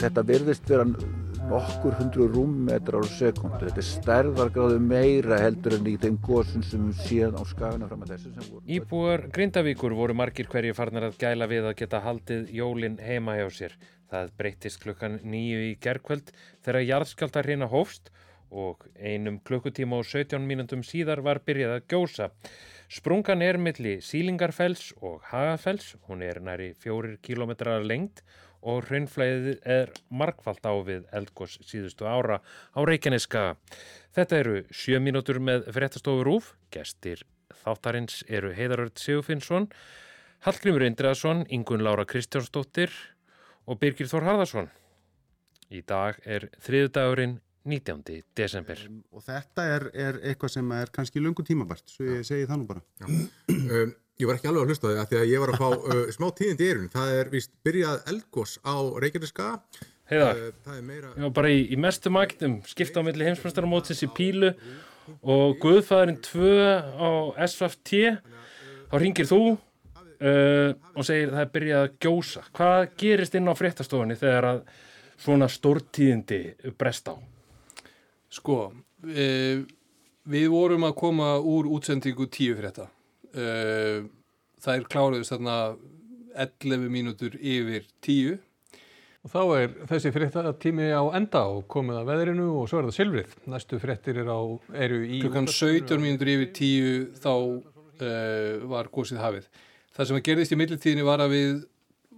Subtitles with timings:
[0.00, 0.86] þetta virðist vera
[1.50, 3.66] okkur hundru rúmmetrar á sekundu.
[3.66, 8.14] Þetta er stærðargráðu meira heldur en í þeim góðsum sem séum á skaguna fram að
[8.14, 8.62] þessu sem voru.
[8.70, 13.46] Íbúar Grindavíkur voru margir hverju farnar að gæla við að geta haldið jólin heima hjá
[13.58, 13.76] sér.
[14.10, 16.32] Það breytist klukkan nýju í gerkvöld
[16.64, 18.10] þegar jarðskjálta hrina hófst
[18.50, 22.30] og einum klukkutíma og 17 mínundum síðar var byrjað að gjósa.
[22.90, 28.24] Sprungan er milli Sílingarfells og Hagafells, hún er næri fjórir kílometrar lengt
[28.60, 33.44] og hraunflæðið er markvallt á við eldgós síðustu ára á Reykjaneska.
[34.16, 37.24] Þetta eru sjö mínútur með fréttastofur úf, gestir
[37.62, 39.68] þáttarins eru Heiðarörd Sigurfinnsson,
[40.46, 42.92] Hallgrimur Indreðarsson, Ingun Lára Kristjánsdóttir
[43.68, 44.70] og Birgir Þór Harðarsson.
[45.70, 47.38] Í dag er þriðdagurinn
[47.68, 48.22] 19.
[48.36, 48.80] desember.
[48.88, 52.62] Um, og þetta er, er eitthvað sem er kannski lungu tímabært, svo ég segi það
[52.62, 52.84] nú bara.
[53.04, 56.02] um, ég var ekki alveg að hlusta það því að ég var að fá uh,
[56.14, 56.90] smá tíðindi í erun.
[56.92, 59.48] Það er vist byrjað eldgós á Reykjaneska.
[60.10, 61.14] Heiðar, uh, meira...
[61.14, 64.52] ég var bara í, í mestu magtum, skipta á milli heimsmjöstaramótsins í Pílu
[65.22, 66.52] og Guðfæðurinn 2
[66.98, 67.10] á
[67.46, 68.04] SFT.
[68.90, 72.44] Þá ringir þú uh, og segir það er byrjað að gjósa.
[72.58, 74.62] Hvað gerist inn á fréttastofunni þegar að
[75.20, 76.40] svona stórtíðindi
[76.78, 77.14] brest á?
[78.30, 78.62] Sko,
[79.02, 82.86] við vorum að koma úr útsendingu tíu fyrir þetta.
[84.68, 85.56] Er kláruðist þarna
[86.36, 88.36] 11 mínútur yfir tíu.
[89.20, 92.96] Og þá er þessi fréttatími á enda og komið að veðrinu og svo er það
[92.96, 93.34] silfrið.
[93.52, 94.40] Næstu fréttir er á,
[94.86, 95.20] eru í...
[95.26, 97.34] Klukkan 17 mínútur yfir tíu þá
[98.00, 98.14] e,
[98.70, 99.50] var gósið hafið.
[99.96, 101.52] Það sem að gerðist í millitíðinni var að við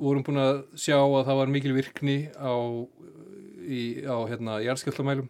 [0.00, 2.56] vorum búin að sjá að það var mikil virkni á,
[3.64, 5.28] í, á hérna, jarðskjöllamælum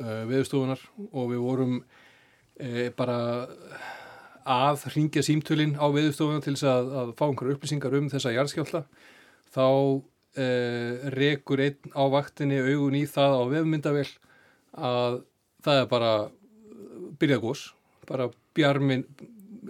[0.00, 3.18] uh, veðustofunar og við vorum uh, bara
[4.44, 8.82] að ringja símtölinn á veðustofunar til þess að, að fá einhverju upplýsingar um þessa jarðskjálta
[9.54, 14.08] þá uh, rekur einn á vaktinni augun í það á vefmyndavel
[14.74, 15.20] að
[15.64, 16.12] það er bara
[17.20, 17.66] byrjað gós,
[18.08, 19.06] bara bjarmin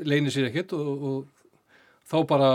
[0.02, 1.18] leynir sér ekkert og, og
[2.10, 2.52] þá bara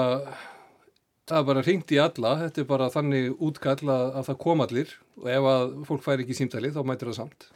[1.29, 4.93] það er bara ringt í alla, þetta er bara þannig útkall að það kom allir.
[5.19, 7.49] Og ef að fólk fær ekki símtali þá mætir það samt.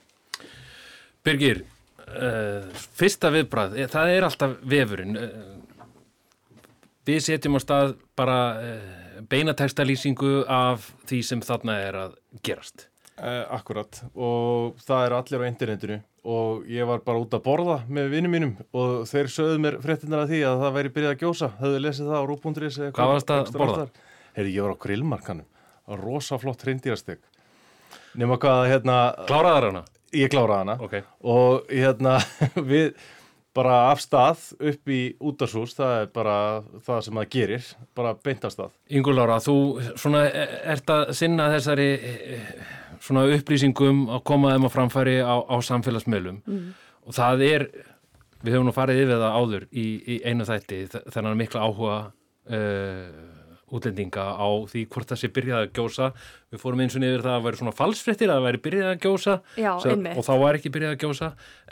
[1.25, 1.63] Birgir,
[2.07, 5.17] uh, fyrsta viðbræð, eh, það er alltaf vefurinn.
[5.17, 5.91] Uh,
[7.07, 12.89] við setjum á stað bara uh, beinatekstalýsingu af því sem þarna er að gerast.
[13.23, 15.97] Akkurat og það er allir á internetinu
[16.33, 20.23] og ég var bara út að borða með vinnum mínum og þeir sögðu mér fréttinar
[20.23, 21.49] af því að það væri byrjað að gjósa.
[21.59, 22.95] Höfðu lesið það á eitthvað.
[22.97, 23.85] Hvað varst að borða?
[24.33, 25.47] Herri, ég var á grillmarkanum,
[26.01, 27.21] rosaflott hrindýrasteg.
[28.17, 28.97] Nefna hvað, hérna...
[29.29, 29.83] Kláraðar hana?
[30.13, 31.03] Ég kláraði hana okay.
[31.21, 32.19] og hérna
[32.71, 32.93] við
[33.53, 36.37] bara af stað upp í útarsús, það er bara
[36.85, 38.71] það sem það gerir, bara beint af stað.
[38.89, 39.57] Yngur Lára, þú
[39.93, 40.23] svona
[40.73, 41.89] ert að sinna þessari
[43.03, 46.65] svona upplýsingum að koma þeim á framfæri á, á samfélagsmiðlum mm.
[47.07, 47.67] og það er,
[48.43, 49.85] við höfum nú farið yfir það áður í,
[50.15, 50.81] í einu þætti
[51.13, 51.97] þennan mikla áhuga
[52.47, 53.32] uh,
[53.73, 56.09] útlendinga á því hvort það sé byrjað að gjósa.
[56.53, 59.05] Við fórum eins og niður það að væri svona falsfrettir að það væri byrjað að
[59.05, 59.71] gjósa Já,
[60.13, 61.31] og þá var ekki byrjað að gjósa.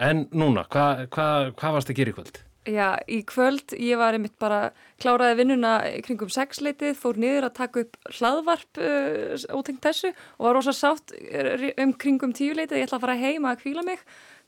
[0.10, 2.42] En núna, hvað hva, hva varst að gera í kvöld?
[2.70, 4.68] Já, í kvöld ég var einmitt bara
[5.02, 10.60] kláraði vinnuna kringum sexleitið, fór niður að taka upp hlaðvarp uh, ótengt þessu og var
[10.60, 11.16] rosa sátt
[11.82, 14.06] um kringum tíuleitið, ég ætla að fara heima að kvíla mig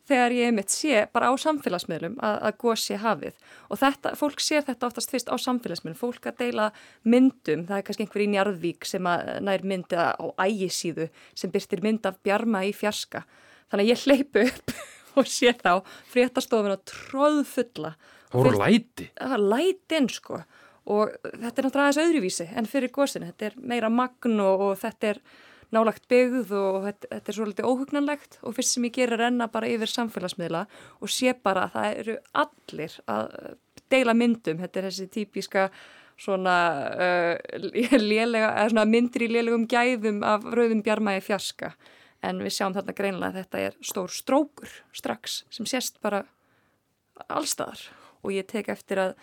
[0.09, 3.37] þegar ég mitt sé bara á samfélagsmiðlum að, að gósi hafið.
[3.69, 6.71] Og þetta, fólk sér þetta oftast fyrst á samfélagsmiðlum, fólk að deila
[7.07, 9.11] myndum, það er kannski einhver í Njarðvík sem
[9.47, 13.23] nær myndið á ægisíðu sem byrstir mynd af bjarma í fjarska.
[13.71, 14.75] Þannig að ég hleypu upp
[15.21, 15.79] og sé þá
[16.11, 17.95] fréttastofun að tróðfulla
[18.33, 19.07] Það voru læti?
[19.13, 20.37] Það var lætin sko.
[20.93, 24.79] Og þetta er náttúrulega aðeins öðruvísi en fyrir gósinu, þetta er meira magn og, og
[24.81, 25.19] þetta er
[25.73, 29.69] nálagt byggð og þetta, þetta er svolítið óhugnanlegt og fyrst sem ég gerir renna bara
[29.71, 30.63] yfir samfélagsmiðla
[30.99, 33.35] og sé bara að það eru allir að
[33.93, 35.67] deila myndum, þetta er þessi típiska
[36.19, 36.55] svona,
[36.93, 37.59] uh,
[37.99, 41.73] lélega, svona myndir í lélegum gæðum af rauðum bjarmægi fjarska.
[42.23, 46.23] En við sjáum þarna greinilega að þetta er stór strókur strax sem sést bara
[47.27, 47.81] allstaðar
[48.23, 49.17] og ég tek eftir að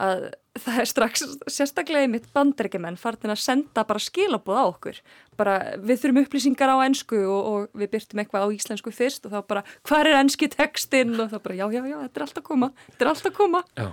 [0.00, 0.24] að
[0.64, 5.00] það er strax sérstaklega í mitt bandarækjumenn fartin að senda bara skilabóð á okkur.
[5.38, 9.34] Bara við þurfum upplýsingar á ennsku og, og við byrtum eitthvað á íslensku fyrst og
[9.34, 12.38] þá bara hvað er ennski tekstinn og þá bara já já já þetta er allt
[12.38, 13.64] að koma þetta er allt að koma.
[13.78, 13.88] Já,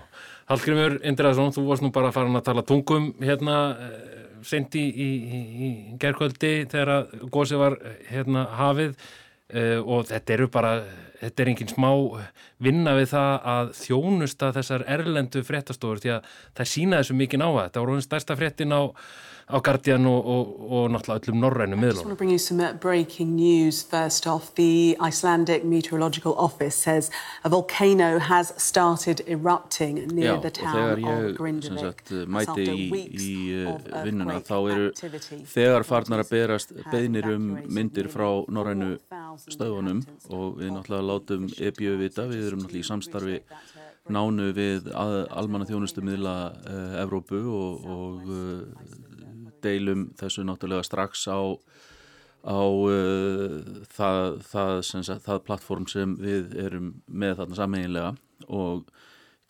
[0.51, 3.57] Hallgrimur Indræðsson, þú varst nú bara farin að tala tungum hérna
[3.87, 7.81] eh, sendi í, í, í gerðkvöldi þegar gósið var
[8.11, 8.95] hérna hafið
[9.51, 10.69] Uh, og þetta eru bara,
[11.21, 11.89] þetta er engin smá
[12.61, 17.49] vinna við það að þjónusta þessar erlendu fréttastofur því að það sína þessu mikið ná
[17.51, 18.81] að þetta voru stærsta fréttin á,
[19.51, 22.15] á Guardian og, og, og náttúrulega öllum norrænum I just want miðlunum.
[22.15, 24.53] to bring you some breaking news first off.
[24.55, 27.11] The Icelandic Meteorological Office says
[27.43, 31.79] a volcano has started erupting near Já, the og town þegar of ég sem Grindavik.
[31.79, 33.31] sagt, That's mæti í, í
[33.65, 34.87] uh, vinnuna þá eru
[35.51, 40.01] þegar farnar að berast have beðnir um myndir frá norrænu 4,000 stöðunum
[40.31, 43.39] og við náttúrulega látum EBU vita, við erum náttúrulega í samstarfi
[44.11, 46.35] nánu við almanna þjónustu miðla
[46.65, 48.89] uh, Evrópu og, og uh,
[49.61, 51.39] deilum þessu náttúrulega strax á
[52.41, 53.61] á uh,
[53.93, 58.13] það, það, sagt, það plattform sem við erum með þarna sammeginlega
[58.49, 58.89] og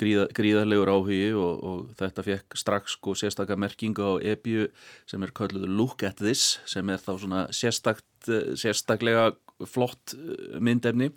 [0.02, 4.68] gríða, gríðarlegur áhugi og, og þetta fekk strax sko sérstakka merkingu á EBU
[5.10, 9.32] sem er kölluð Look at this sem er þá svona sérstakt, eh, sérstaklega
[9.70, 11.12] flott eh, myndefni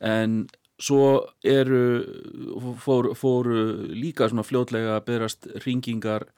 [0.00, 0.44] en
[0.78, 1.82] svo eru
[2.78, 6.28] fóru, fóru líka svona fljótlega að berast ringingar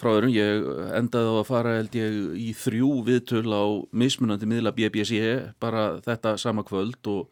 [0.00, 0.66] frá öðrum, ég
[0.96, 5.20] endaði á að fara held ég í þrjú viðtöl á mismunandi miðla BBC
[5.60, 7.28] bara þetta sama kvöld og,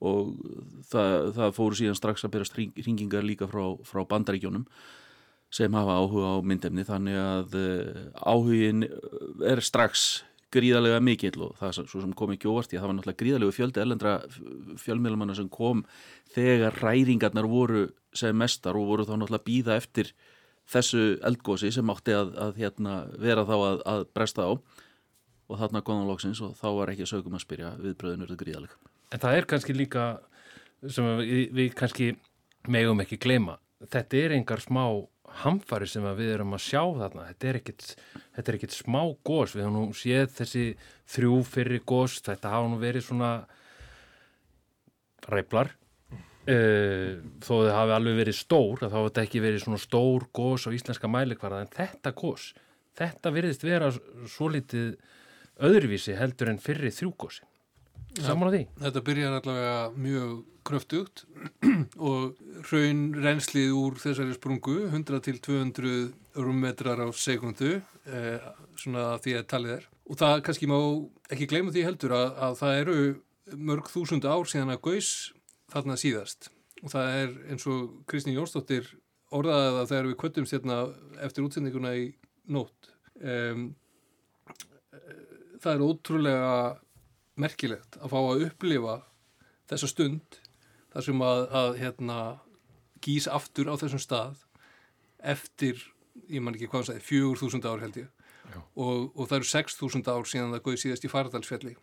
[0.00, 0.32] og
[0.88, 4.68] það, það fóru síðan strax að berast ringingar líka frá, frá bandaríkjónum
[5.52, 6.84] sem hafa áhuga á myndefni.
[6.88, 8.86] Þannig að uh, áhugin
[9.44, 12.96] er strax gríðarlega mikill og það svo sem kom ekki óvart í að það var
[12.98, 14.12] náttúrulega gríðarlega fjöldi ellendra
[14.82, 15.82] fjölmiðlumanna sem kom
[16.34, 20.12] þegar ræringarnar voru sem mestar og voru þá náttúrulega býða eftir
[20.72, 25.82] þessu eldgósi sem átti að, að hérna, vera þá að, að bresta á og þarna
[25.84, 28.78] góðan loksins og þá var ekki sögum að spyrja viðbröðin eru gríðalega.
[29.12, 30.04] En það er kannski líka
[30.88, 32.12] sem við, við kannski
[32.72, 33.58] megum ekki gleyma.
[33.82, 34.84] Þetta er engar smá
[35.42, 37.26] hamfari sem við erum að sjá þarna.
[37.30, 37.84] Þetta er ekkit,
[38.36, 39.54] þetta er ekkit smá gós.
[39.56, 40.64] Við höfum nú séð þessi
[41.14, 42.18] þrjú fyrir gós.
[42.24, 43.32] Þetta hafa nú verið svona
[45.32, 45.72] ræflar.
[46.42, 50.64] Uh, þó þau hafi alveg verið stór þá hafa þetta ekki verið svona stór gós
[50.66, 52.48] á íslenska mælikvarða en þetta gós
[52.98, 54.96] þetta virðist vera svo litið
[55.62, 57.46] öðruvísi heldur en fyrri þrjúgósi
[58.20, 58.62] saman á því?
[58.82, 60.32] Þetta byrjar allavega mjög
[60.66, 61.24] kröftugt
[62.10, 62.38] og
[62.70, 65.94] raun renslið úr þessari sprungu 100 til 200
[66.38, 68.48] rúmmetrar á sekundu eh,
[68.78, 69.90] svona því að talið er.
[70.10, 70.78] Og það kannski má
[71.32, 72.98] ekki gleyma því heldur að, að það eru
[73.70, 75.12] mörg þúsund ár síðan að gaus
[75.72, 76.50] þarna síðast.
[76.82, 78.88] Og það er eins og Kristín Jónsdóttir
[79.32, 80.78] orðaði það þegar við kvöttumst hérna
[81.24, 82.08] eftir útsendinguna í
[82.52, 82.90] nótt.
[83.22, 83.70] Um,
[85.62, 86.54] það er ótrúlega
[87.42, 88.96] merkilegt að fá að upplifa
[89.70, 90.40] þessa stund
[90.92, 92.18] þar sem að, að hérna,
[93.02, 94.42] gís aftur á þessum stað
[95.22, 95.78] eftir,
[96.28, 98.10] ég man ekki hvað hann sagði, fjögur þúsund ár held ég.
[98.76, 101.76] Og, og það eru sex þúsund ár síðan það góði síðast í faradalsfjalli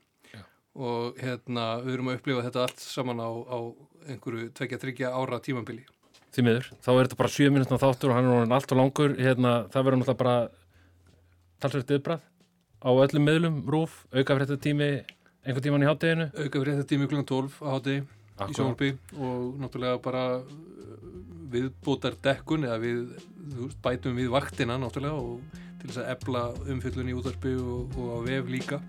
[0.79, 3.57] og hérna við erum að upplifa þetta allt saman á, á
[4.13, 5.85] einhverju tvekja, þryggja ára tímambili.
[6.29, 8.79] Því miður, þá er þetta bara 7 minútna þáttur og hann er orðin allt og
[8.79, 9.15] langur.
[9.17, 10.35] Hérna, það verður náttúrulega bara
[11.59, 12.27] talsveit yfirbrað
[12.79, 14.91] á öllum miðlum, rúf, aukafréttatími
[15.45, 17.23] einhvern tíman í hátteginu Aukafréttatími kl.
[17.23, 20.23] 12 á háttegi í sjónarbi og náttúrulega bara
[21.49, 23.03] viðbótar dekkun eða við
[23.55, 28.09] veist, bætum við vaktina náttúrulega og til þess að ebla umfyllun í útarpi og, og
[28.15, 28.81] á vef líka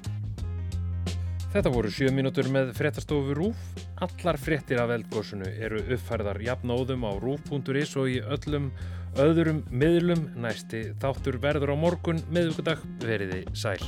[1.50, 3.62] Þetta voru 7 mínútur með fréttastofu RÚF.
[4.06, 8.68] Allar fréttir af eldgósunu eru uppfærðar jafnóðum á rúf.is og í öllum
[9.18, 10.28] öðrum miðlum.
[10.38, 13.82] Næsti þáttur verður á morgun, miðugudag, veriði sæl.